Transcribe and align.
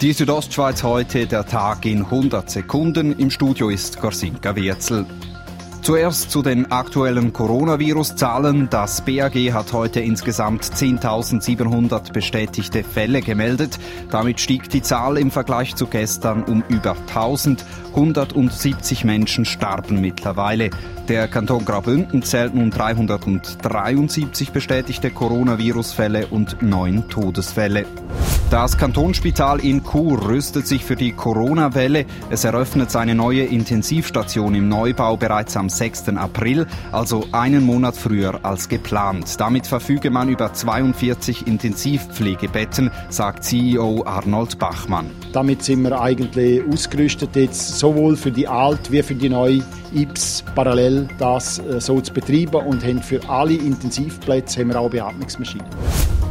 Die 0.00 0.12
Südostschweiz 0.12 0.84
heute, 0.84 1.26
der 1.26 1.44
Tag 1.44 1.84
in 1.84 2.04
100 2.04 2.48
Sekunden. 2.48 3.18
Im 3.18 3.30
Studio 3.30 3.68
ist 3.68 4.00
Gorsinka 4.00 4.54
Wirzel. 4.54 5.04
Zuerst 5.82 6.30
zu 6.30 6.42
den 6.42 6.70
aktuellen 6.70 7.32
Coronavirus-Zahlen. 7.32 8.68
Das 8.70 9.00
BAG 9.00 9.34
hat 9.52 9.72
heute 9.72 10.00
insgesamt 10.00 10.64
10.700 10.64 12.12
bestätigte 12.12 12.84
Fälle 12.84 13.22
gemeldet. 13.22 13.78
Damit 14.10 14.40
stieg 14.40 14.68
die 14.68 14.82
Zahl 14.82 15.16
im 15.16 15.30
Vergleich 15.30 15.76
zu 15.76 15.86
gestern 15.86 16.42
um 16.44 16.62
über 16.68 16.94
1000. 17.08 17.64
170 17.94 19.04
Menschen 19.04 19.44
starben 19.44 20.00
mittlerweile. 20.00 20.70
Der 21.08 21.26
Kanton 21.26 21.64
Graubünden 21.64 22.22
zählt 22.22 22.54
nun 22.54 22.70
373 22.70 24.50
bestätigte 24.50 25.10
Coronavirus-Fälle 25.10 26.26
und 26.26 26.60
neun 26.60 27.08
Todesfälle. 27.08 27.86
Das 28.50 28.78
Kantonsspital 28.78 29.60
in 29.60 29.82
Chur 29.84 30.26
rüstet 30.26 30.66
sich 30.66 30.82
für 30.82 30.96
die 30.96 31.12
Corona-Welle. 31.12 32.06
Es 32.30 32.44
eröffnet 32.44 32.90
seine 32.90 33.14
neue 33.14 33.44
Intensivstation 33.44 34.54
im 34.54 34.70
Neubau 34.70 35.18
bereits 35.18 35.54
am 35.58 35.67
6. 35.68 36.08
April, 36.16 36.66
also 36.92 37.24
einen 37.32 37.64
Monat 37.64 37.96
früher 37.96 38.44
als 38.44 38.68
geplant. 38.68 39.38
Damit 39.38 39.66
verfüge 39.66 40.10
man 40.10 40.28
über 40.28 40.52
42 40.52 41.46
Intensivpflegebetten, 41.46 42.90
sagt 43.08 43.44
CEO 43.44 44.04
Arnold 44.04 44.58
Bachmann. 44.58 45.10
Damit 45.32 45.62
sind 45.62 45.82
wir 45.82 46.00
eigentlich 46.00 46.62
ausgerüstet, 46.70 47.36
jetzt 47.36 47.78
sowohl 47.78 48.16
für 48.16 48.30
die 48.30 48.48
Alt- 48.48 48.90
wie 48.90 49.02
für 49.02 49.14
die 49.14 49.28
neue 49.28 49.62
IPS 49.94 50.44
parallel 50.54 51.08
das 51.18 51.58
äh, 51.58 51.80
so 51.80 52.00
zu 52.00 52.12
betreiben 52.12 52.66
und 52.66 52.84
haben 52.84 53.02
für 53.02 53.26
alle 53.28 53.54
Intensivplätze 53.54 54.60
haben 54.60 54.68
wir 54.68 54.80
auch 54.80 54.90
Beatmungsmaschinen. 54.90 55.66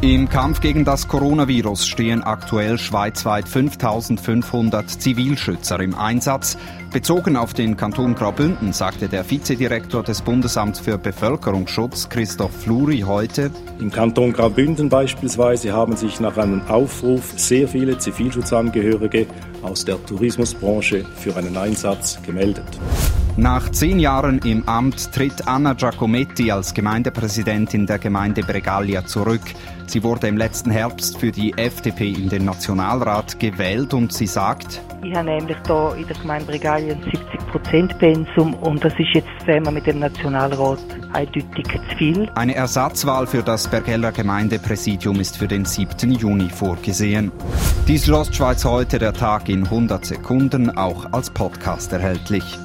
Im 0.00 0.28
Kampf 0.28 0.60
gegen 0.60 0.84
das 0.84 1.08
Coronavirus 1.08 1.84
stehen 1.88 2.22
aktuell 2.22 2.78
schweizweit 2.78 3.48
5500 3.48 4.88
Zivilschützer 4.88 5.80
im 5.80 5.96
Einsatz. 5.96 6.56
Bezogen 6.92 7.36
auf 7.36 7.52
den 7.52 7.76
Kanton 7.76 8.14
Graubünden 8.14 8.72
sagte 8.72 9.08
der 9.08 9.24
Vizedirektor 9.30 10.02
des 10.02 10.22
Bundesamts 10.22 10.80
für 10.80 10.96
Bevölkerungsschutz 10.96 12.08
Christoph 12.08 12.52
Fluri 12.62 13.00
heute. 13.00 13.50
Im 13.78 13.90
Kanton 13.90 14.32
Graubünden 14.32 14.88
beispielsweise 14.88 15.72
haben 15.72 15.96
sich 15.96 16.18
nach 16.20 16.36
einem 16.36 16.62
Aufruf 16.68 17.34
sehr 17.36 17.68
viele 17.68 17.98
Zivilschutzangehörige 17.98 19.26
aus 19.62 19.84
der 19.84 20.04
Tourismusbranche 20.06 21.04
für 21.16 21.36
einen 21.36 21.56
Einsatz 21.56 22.18
gemeldet. 22.22 22.78
Nach 23.38 23.70
zehn 23.70 24.00
Jahren 24.00 24.40
im 24.40 24.68
Amt 24.68 25.12
tritt 25.12 25.46
Anna 25.46 25.74
Giacometti 25.74 26.50
als 26.50 26.74
Gemeindepräsidentin 26.74 27.86
der 27.86 28.00
Gemeinde 28.00 28.42
Bregaglia 28.42 29.06
zurück. 29.06 29.42
Sie 29.86 30.02
wurde 30.02 30.26
im 30.26 30.36
letzten 30.36 30.72
Herbst 30.72 31.18
für 31.18 31.30
die 31.30 31.56
FDP 31.56 32.10
in 32.10 32.28
den 32.28 32.44
Nationalrat 32.44 33.38
gewählt 33.38 33.94
und 33.94 34.12
sie 34.12 34.26
sagt, 34.26 34.80
ich 35.04 35.14
habe 35.14 35.30
nämlich 35.30 35.56
hier 35.64 35.94
in 35.96 36.08
der 36.08 36.16
Gemeinde 36.16 36.46
Bregaglia 36.46 36.94
ein 36.94 37.04
70% 37.52 37.98
Pensum 37.98 38.54
und 38.54 38.84
das 38.84 38.92
ist 38.94 39.14
jetzt, 39.14 39.46
wenn 39.46 39.62
man 39.62 39.74
mit 39.74 39.86
dem 39.86 40.00
Nationalrat 40.00 40.80
eindeutig 41.12 41.64
zu 41.90 41.96
viel. 41.96 42.28
Eine 42.34 42.56
Ersatzwahl 42.56 43.28
für 43.28 43.44
das 43.44 43.68
Bergeller 43.68 44.10
Gemeindepräsidium 44.10 45.20
ist 45.20 45.36
für 45.36 45.46
den 45.46 45.64
7. 45.64 46.10
Juni 46.10 46.48
vorgesehen. 46.48 47.30
Dies 47.86 48.02
ist 48.02 48.10
Ostschweiz 48.10 48.64
heute, 48.64 48.98
der 48.98 49.12
Tag 49.12 49.48
in 49.48 49.62
100 49.62 50.04
Sekunden, 50.04 50.76
auch 50.76 51.12
als 51.12 51.30
Podcast 51.30 51.92
erhältlich. 51.92 52.58